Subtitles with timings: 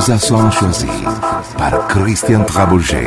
[0.00, 0.88] Deux accents choisis
[1.58, 3.06] par Christian Trabouget.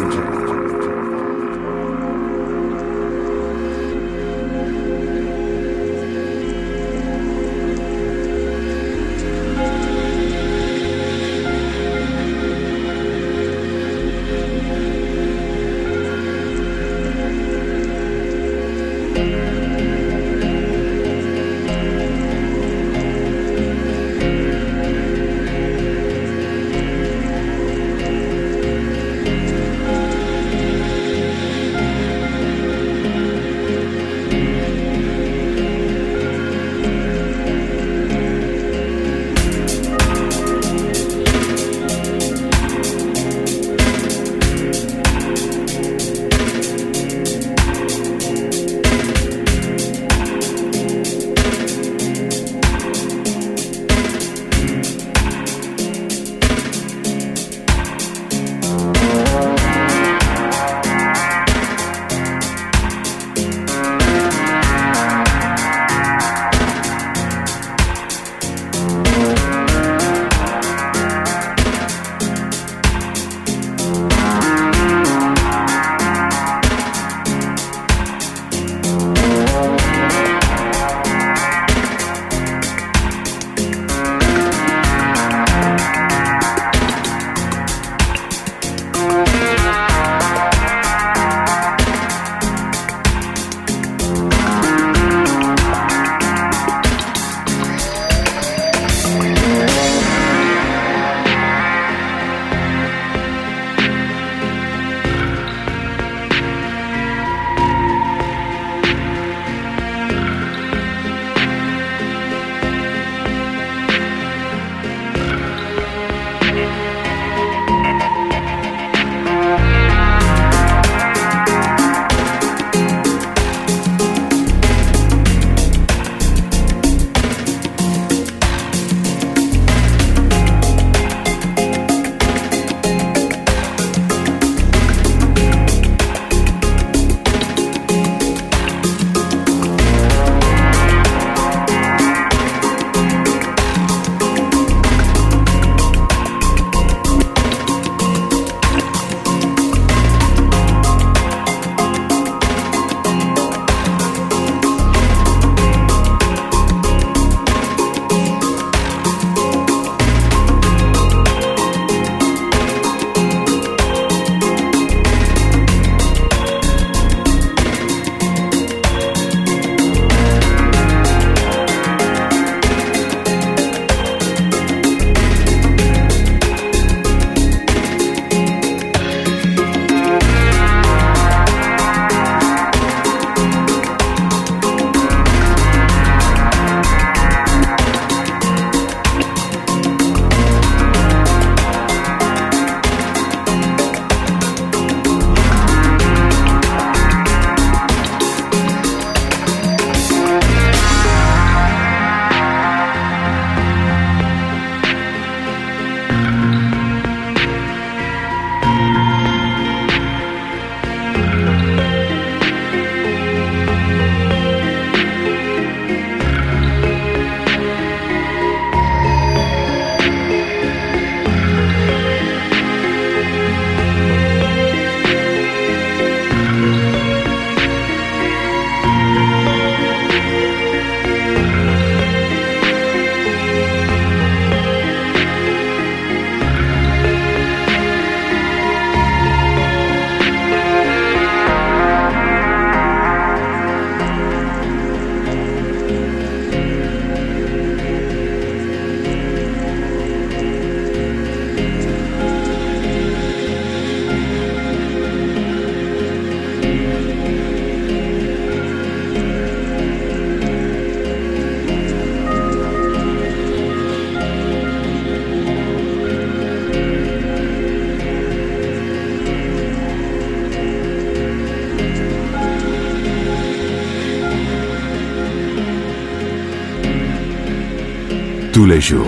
[278.81, 279.05] jour,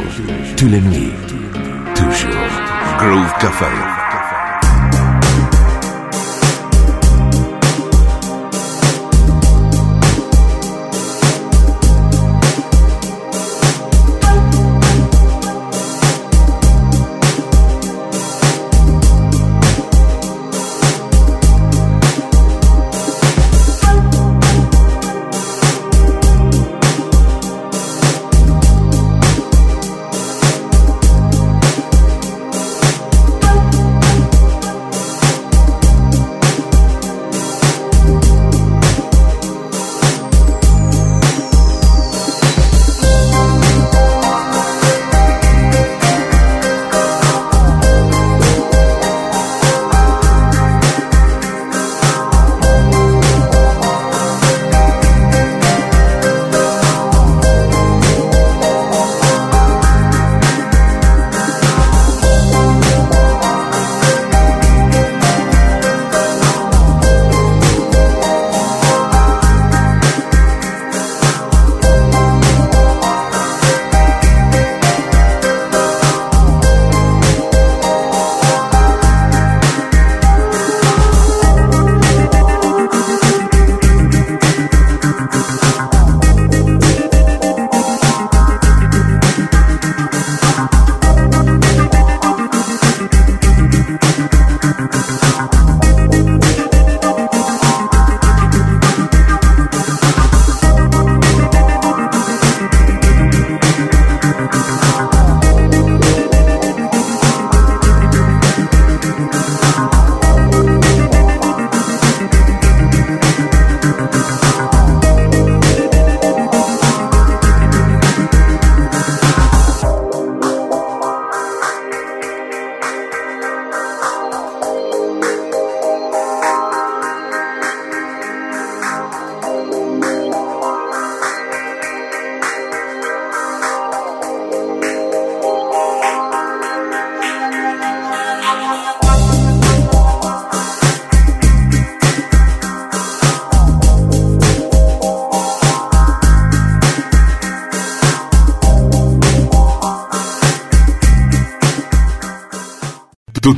[0.55, 1.12] tous les nuits.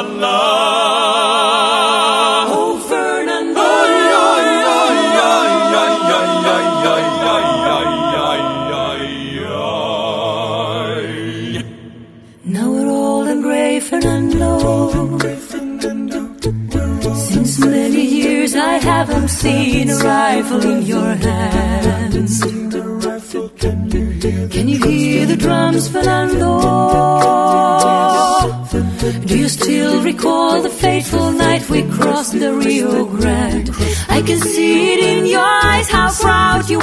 [0.00, 0.49] Allah.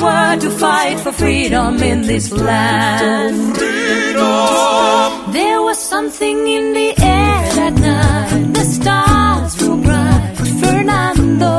[0.01, 3.57] were to fight for freedom in this land.
[3.57, 5.31] Freedom.
[5.31, 8.53] There was something in the air that night.
[8.53, 10.35] The stars were bright.
[10.61, 11.53] Fernando.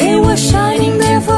[0.00, 1.37] They were shining there for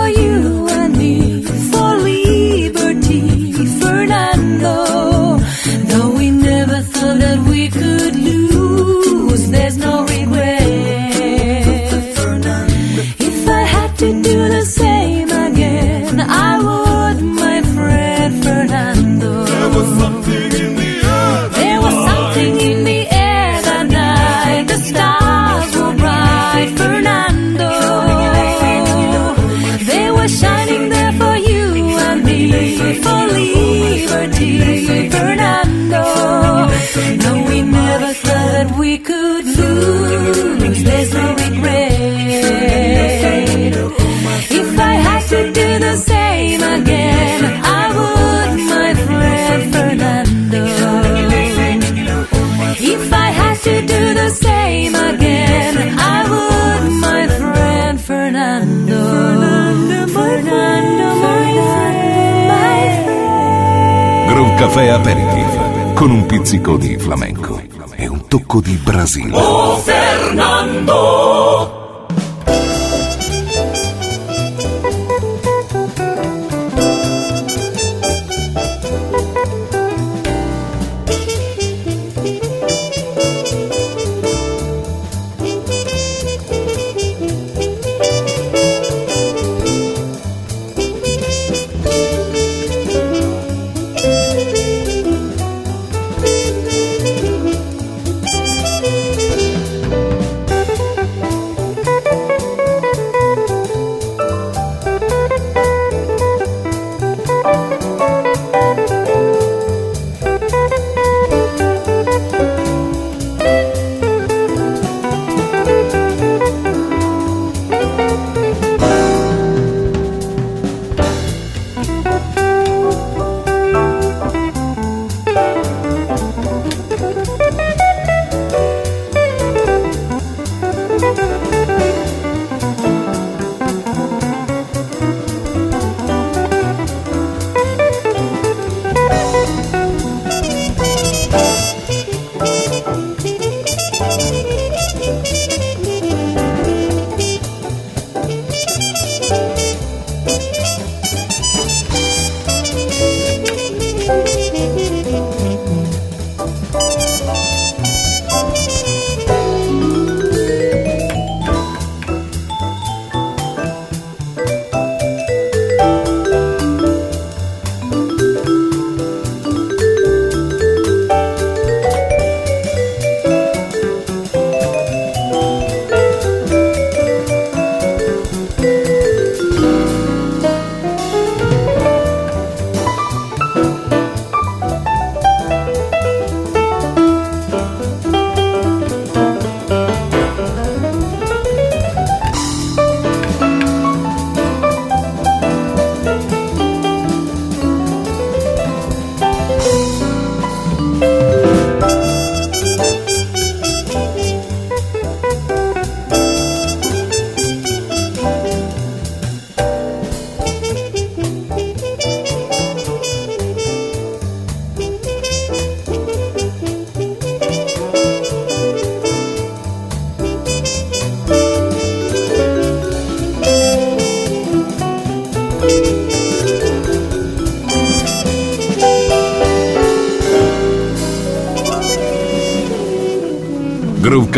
[64.70, 67.60] caffè aperitivo con un pizzico di flamenco
[67.96, 69.36] e un tocco di Brasile.
[69.36, 71.79] Oh Fernando!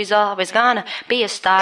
[0.00, 1.60] she's always gonna be a star.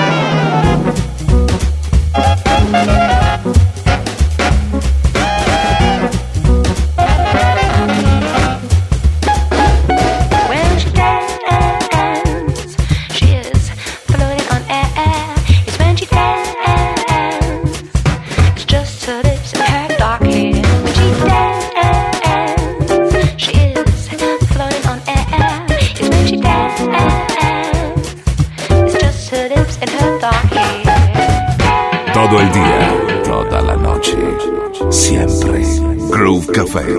[36.68, 36.97] Groove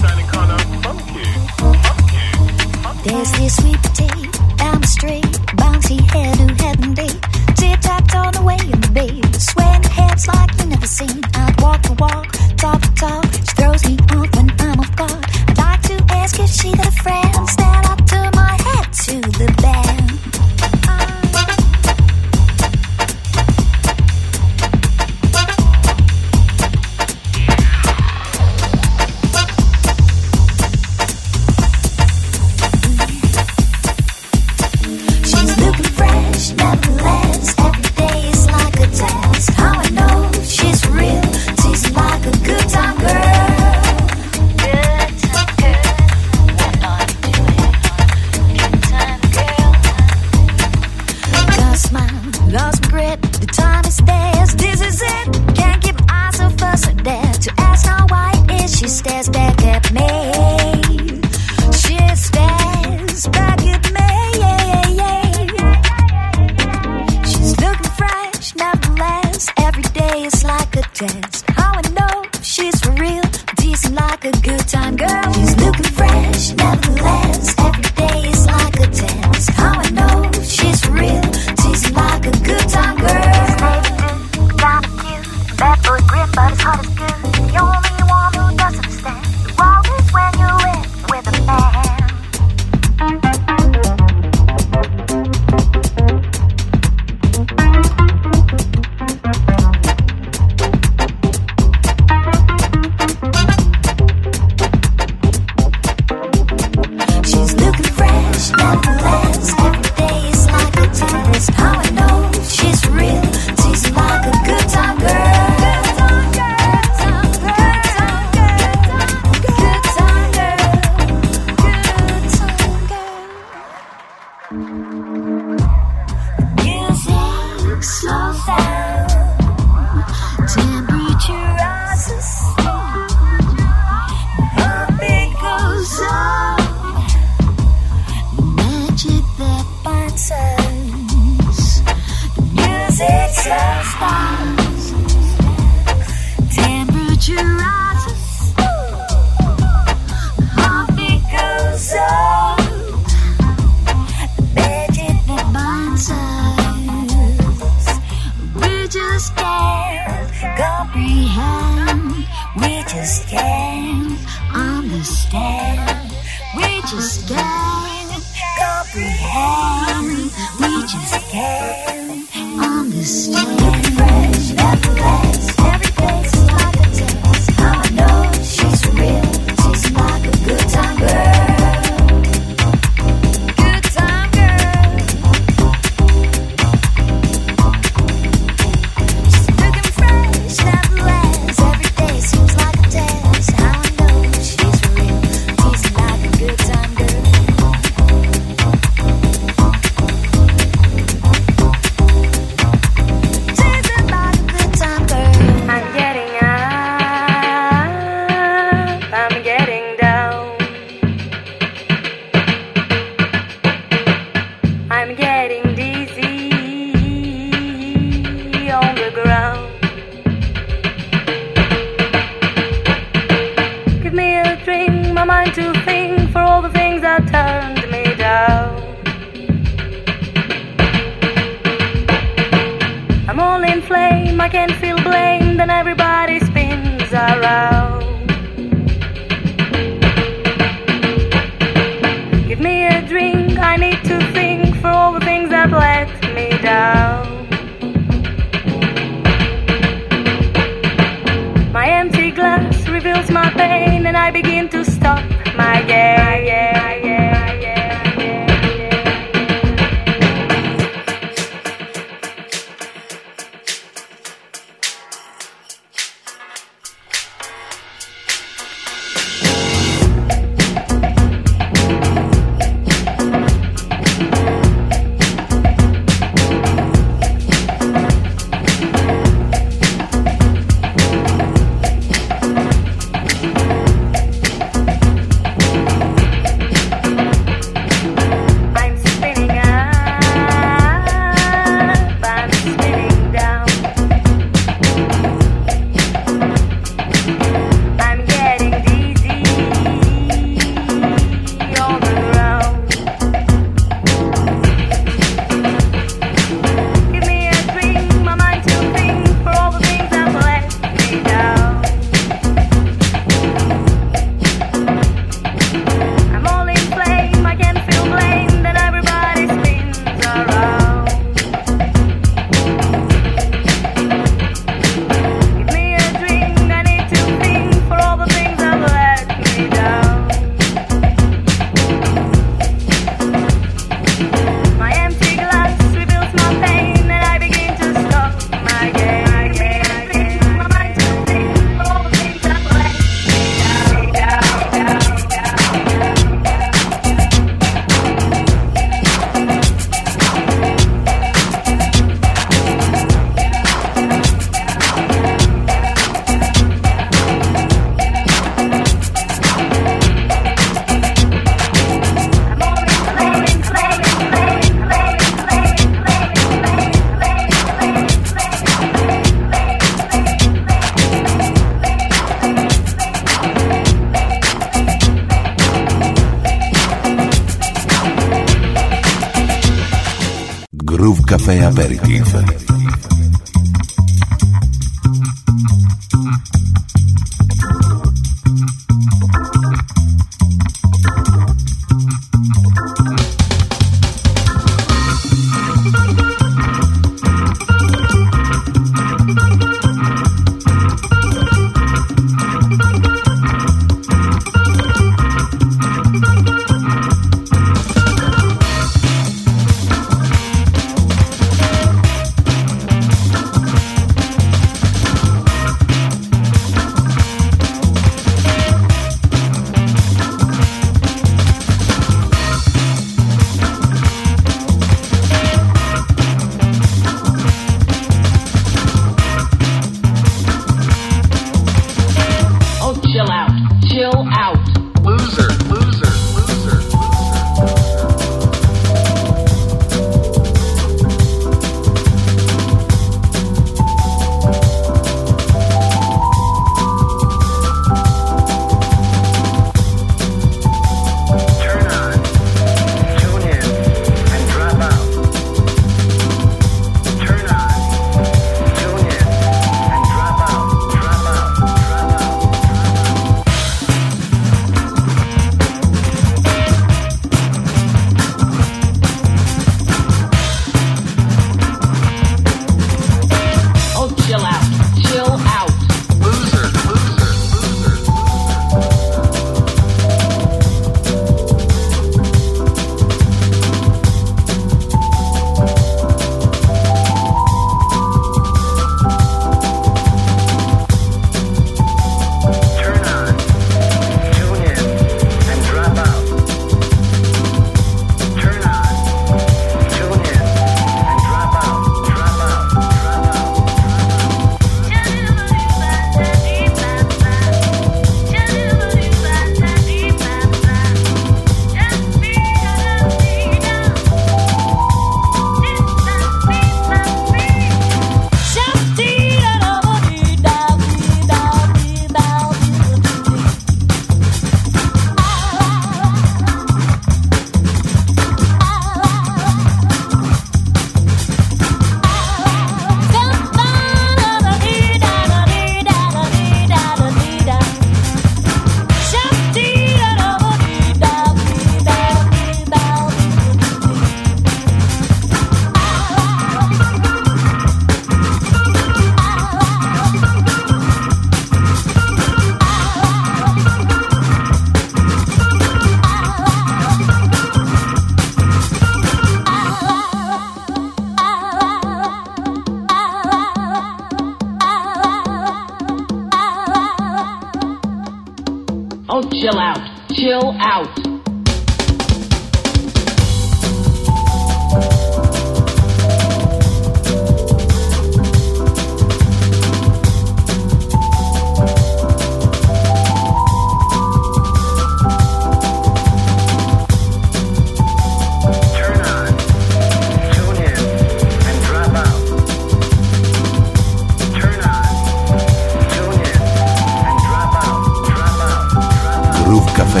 [599.76, 600.00] Café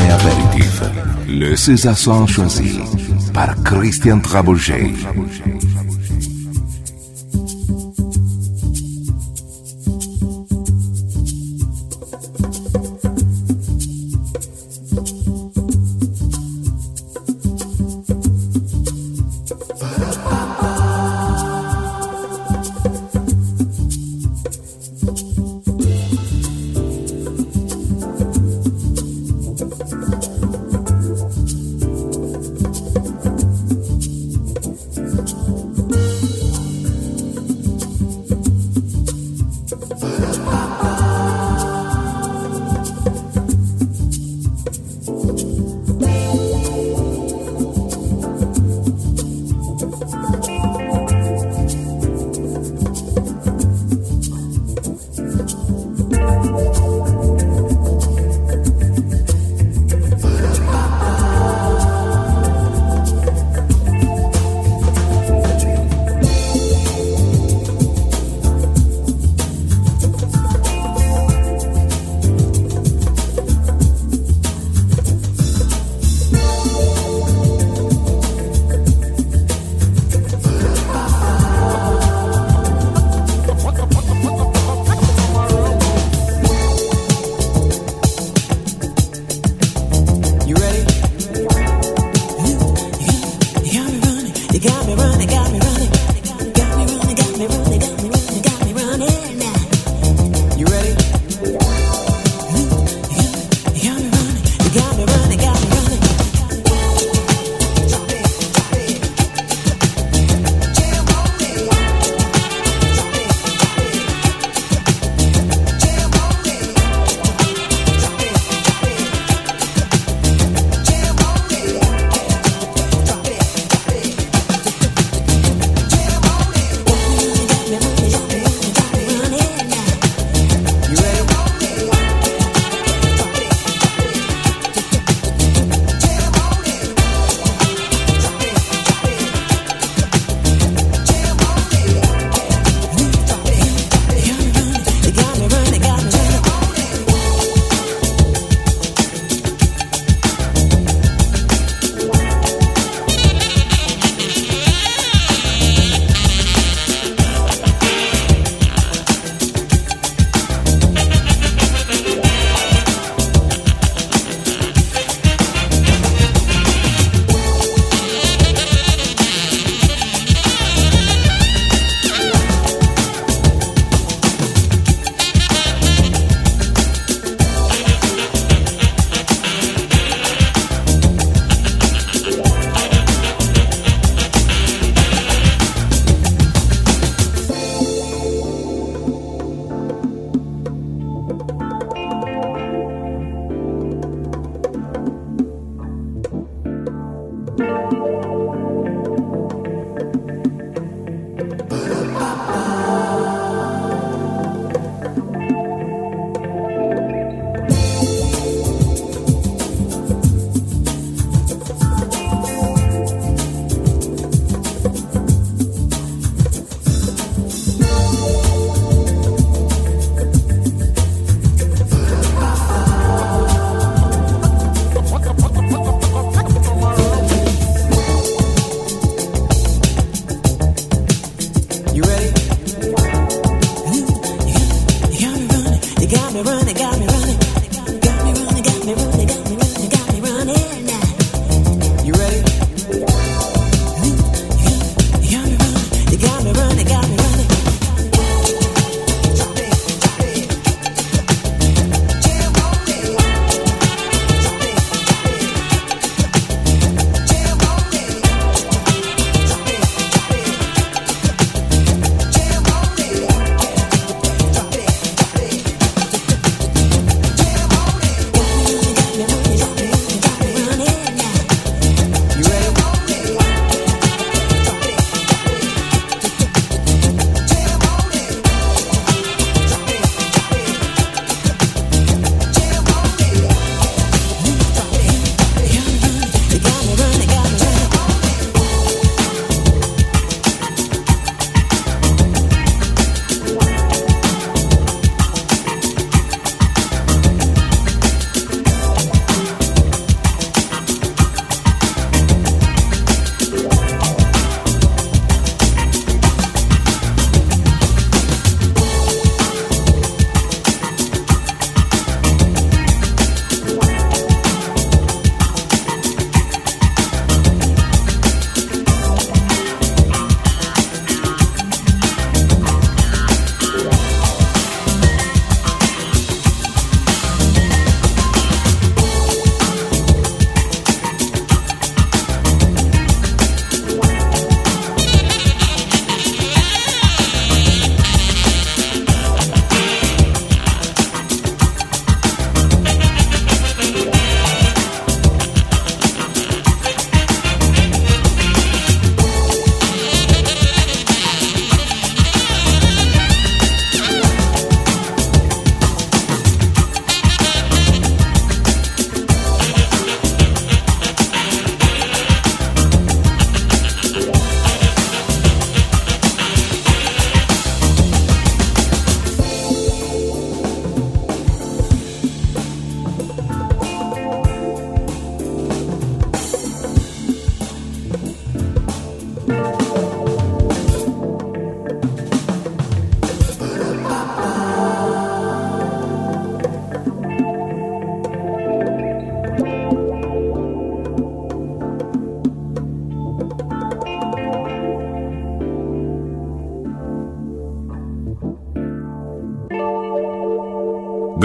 [1.28, 2.80] Le César choisi
[3.32, 4.92] par Christian Trabouget.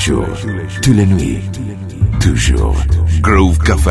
[0.00, 0.26] jours,
[0.80, 1.40] tous les nuits,
[2.20, 2.74] toujours.
[3.20, 3.90] Groove Café.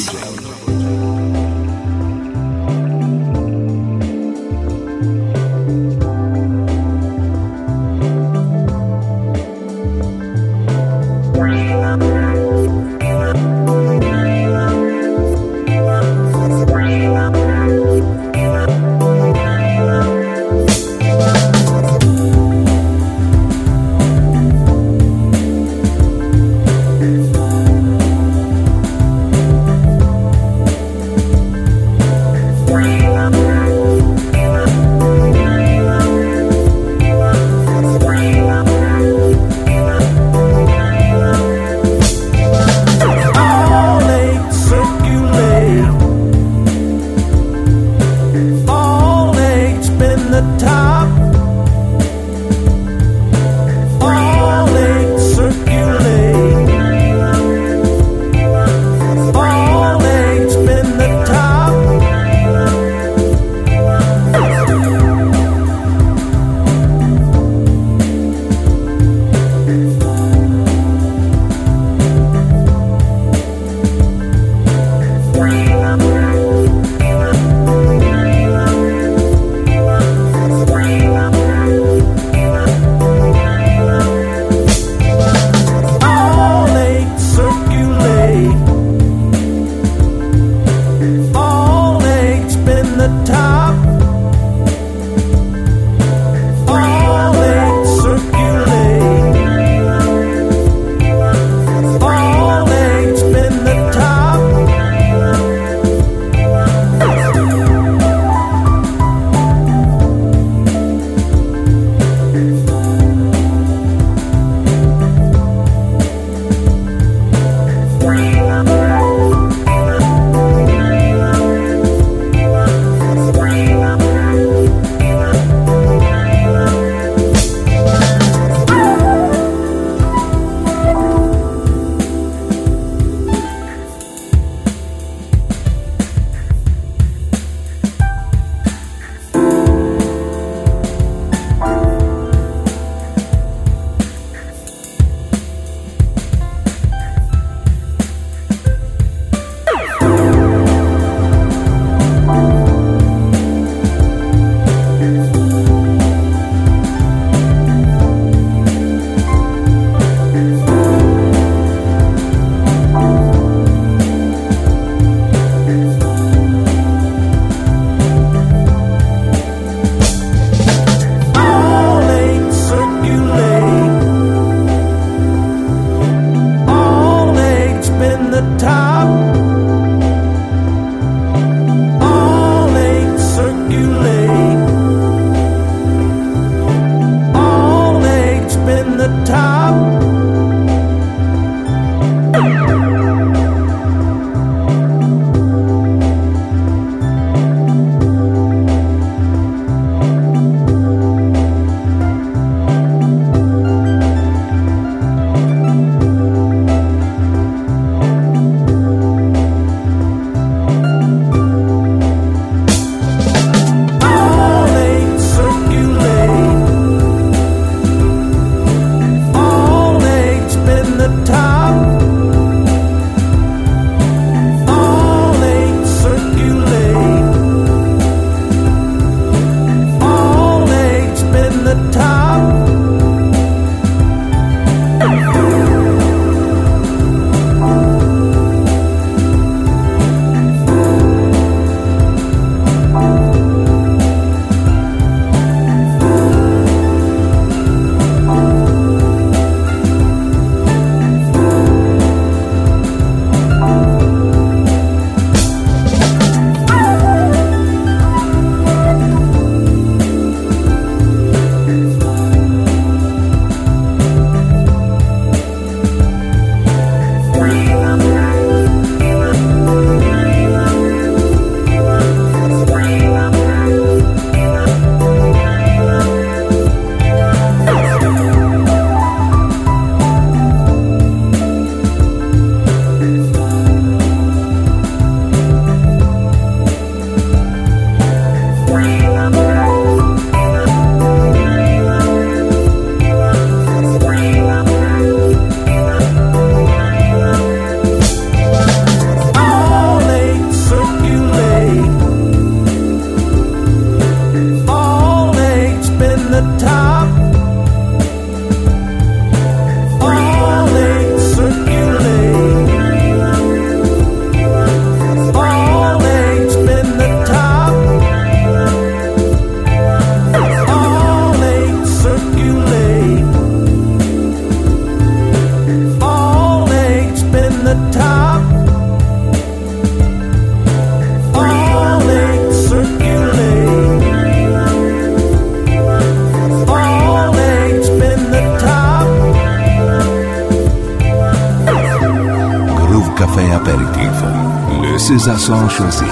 [345.17, 346.07] ces accents choisis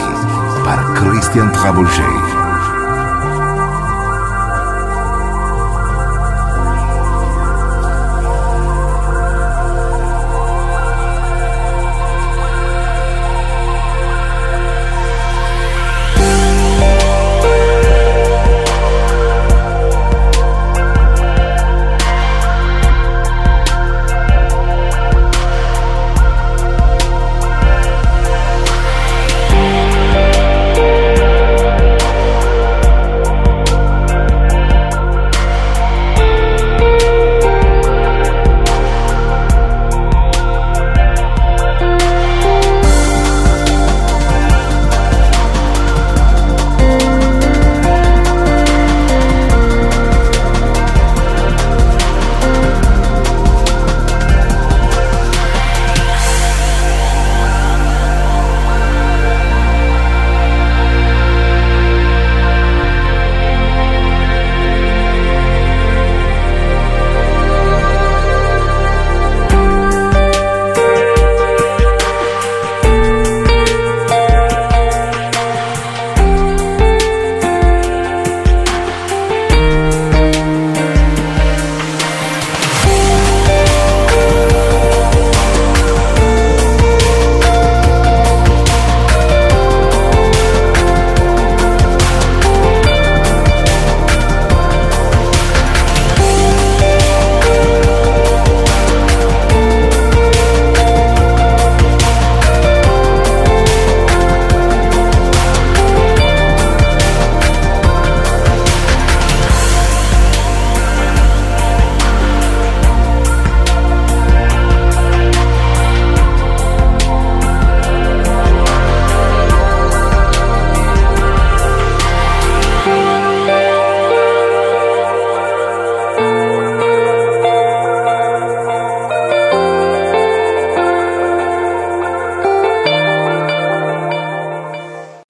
[0.66, 2.39] par Christian Trabouchet.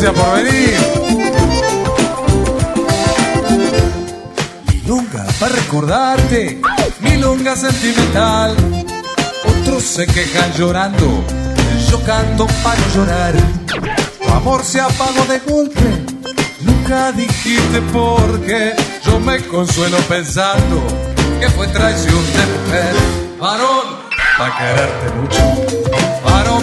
[0.00, 0.76] gracias por venir.
[4.72, 6.60] Milonga para recordarte,
[7.00, 8.56] milonga sentimental.
[9.44, 11.24] Otros se quejan llorando,
[11.90, 13.34] yo canto para llorar.
[14.22, 16.04] Tu amor se apagó de golpe,
[16.60, 18.74] nunca dijiste por qué.
[19.04, 20.82] Yo me consuelo pensando
[21.40, 22.94] que fue traición de mujer.
[23.40, 23.98] Varón,
[24.36, 25.97] para quererte mucho,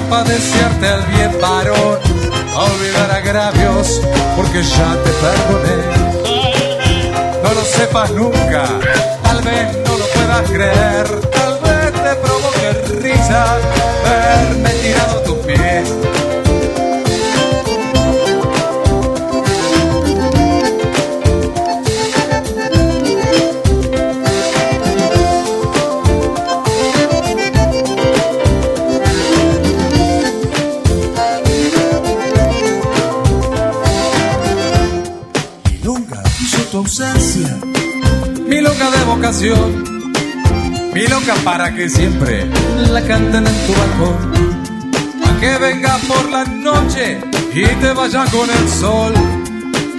[0.09, 1.99] para desearte el bien, varón,
[2.55, 4.01] a olvidar agravios,
[4.35, 5.77] porque ya te perdoné.
[7.43, 8.65] No lo sepas nunca,
[9.23, 13.57] tal vez no lo puedas creer, tal vez te provoque risa
[14.03, 15.93] verme tirado a tus pies.
[39.15, 40.03] Vocación,
[40.93, 42.45] milonga para que siempre
[42.91, 44.17] la canten en tu balcón,
[45.25, 47.21] a que venga por la noche
[47.53, 49.13] y te vaya con el sol,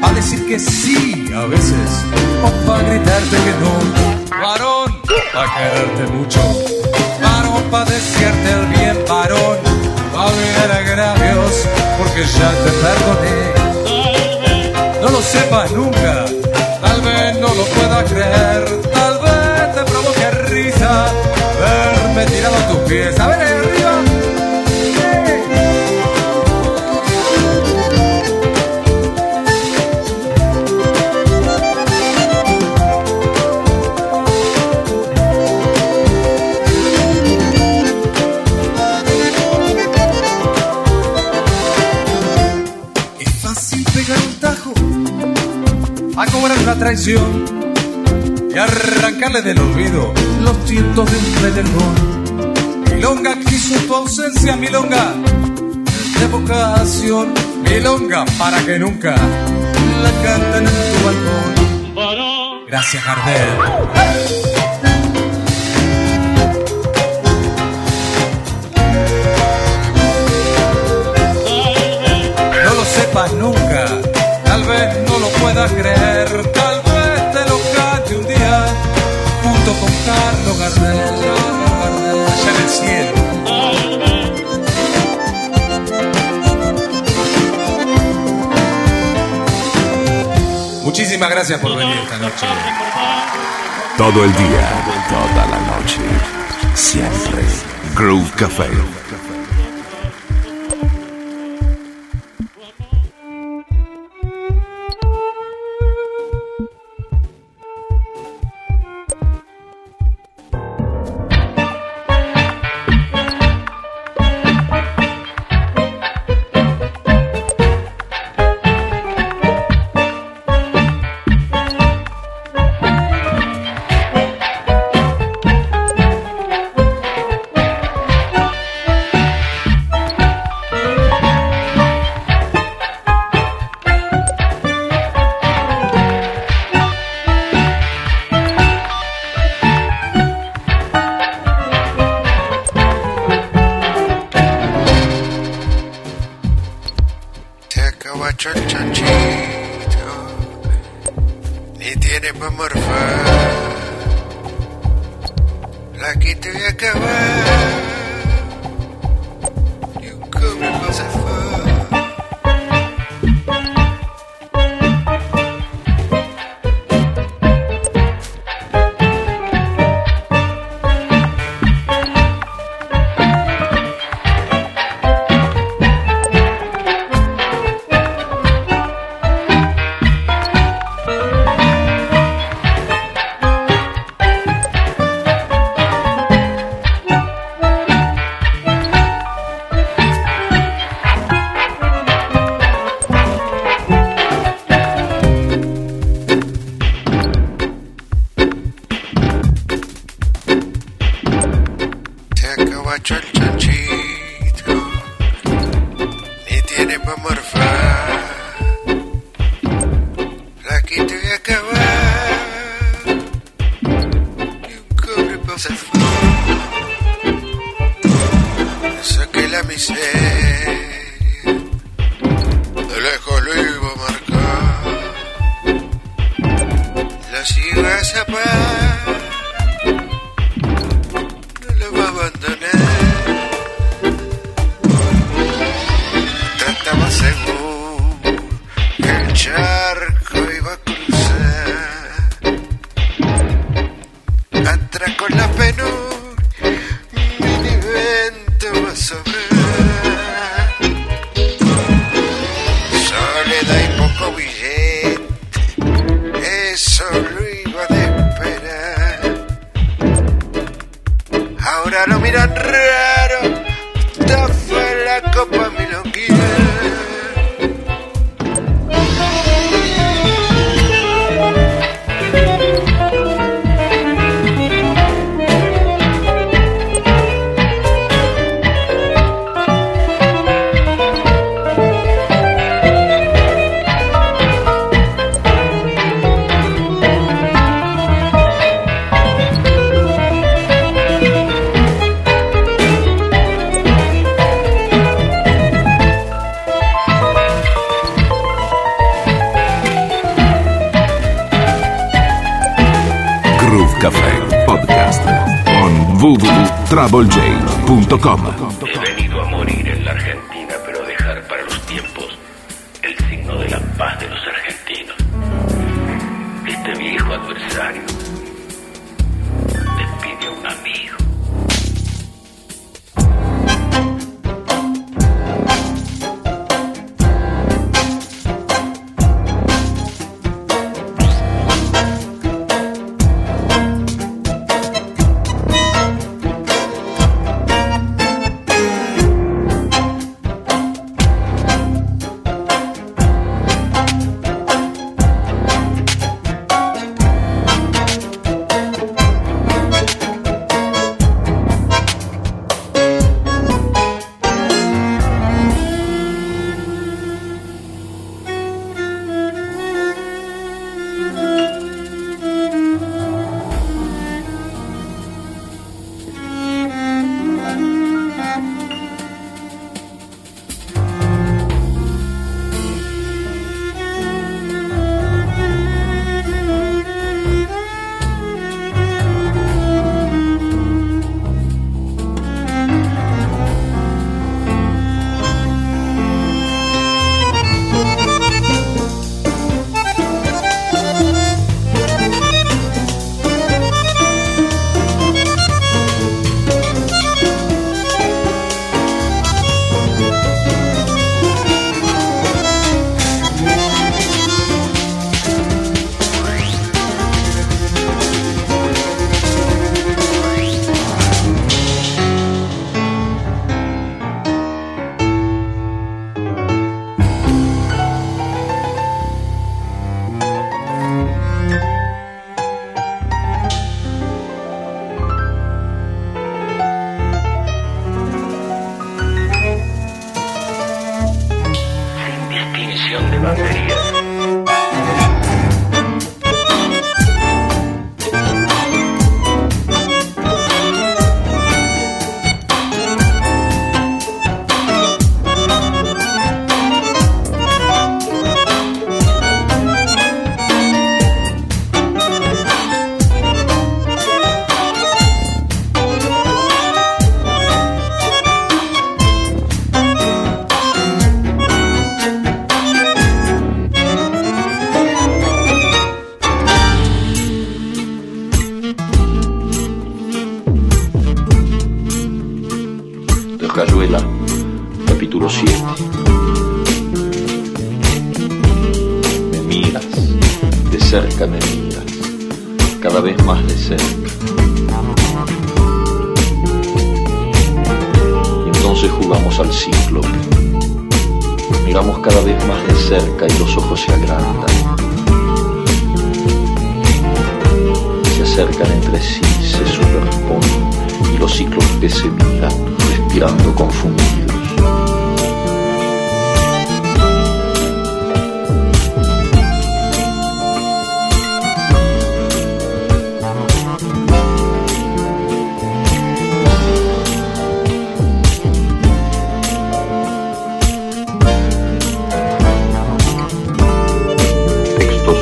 [0.03, 2.05] a decir que sí a veces
[2.45, 5.01] o para gritarte que no, varón,
[5.33, 6.41] para quererte mucho,
[7.23, 9.59] varón para desearte el bien, varón,
[10.13, 11.65] para olvidar agravios,
[11.99, 13.57] porque ya te perdoné.
[15.01, 16.27] No lo sepas nunca,
[16.83, 18.96] tal vez no lo pueda creer,
[22.87, 24.05] A ver, ahí arriba.
[43.19, 44.73] Es fácil pegar un tajo
[46.17, 47.45] a cobrar una traición
[48.55, 52.16] y arrancarle del olvido los tientos de un teléfono.
[52.97, 55.13] Milonga quiso tu ausencia, milonga
[56.19, 59.15] de vocación, milonga para que nunca
[60.03, 62.65] la canten en tu balcón.
[62.67, 63.49] Gracias, Gardel.
[72.65, 73.85] No lo sepas nunca,
[74.45, 78.67] tal vez no lo puedas creer, tal vez te lo cante un día,
[79.43, 81.66] junto con Carlos Gardel,
[90.83, 92.47] Muchísimas gracias por venir esta noche.
[93.99, 94.71] Todo el día,
[95.09, 96.01] toda la noche.
[96.75, 97.43] Siempre.
[97.95, 98.71] Groove Café.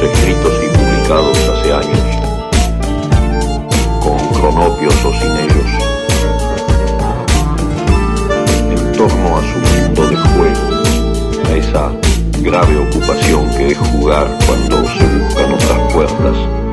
[0.09, 1.99] Fabricados hace años,
[4.01, 5.71] con cronopios o sin ellos,
[8.71, 10.67] en torno a su mundo de juego,
[11.47, 11.93] a esa
[12.43, 16.64] grave ocupación que es jugar cuando se buscan otras puertas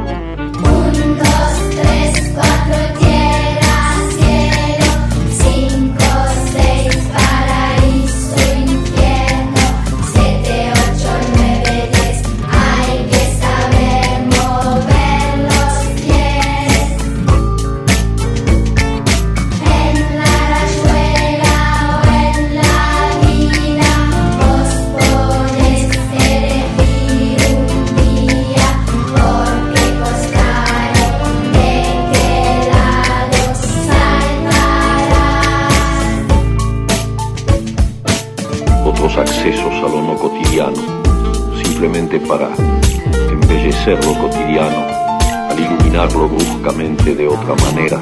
[46.01, 48.01] al iluminarlo bruscamente de otra manera,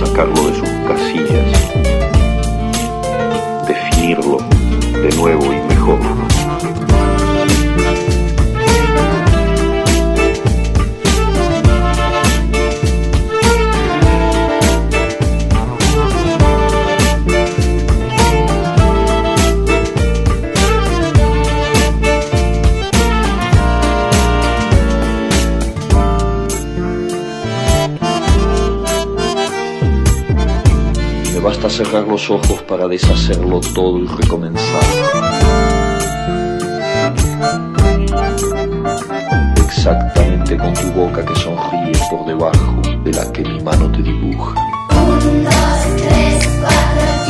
[0.00, 1.52] sacarlo de sus casillas,
[3.68, 4.38] definirlo
[5.00, 6.31] de nuevo y mejor.
[31.84, 34.82] Cerrar los ojos para deshacerlo todo y recomenzar.
[39.56, 44.54] Exactamente con tu boca que sonríe por debajo de la que mi mano te dibuja.
[44.54, 47.21] mí como una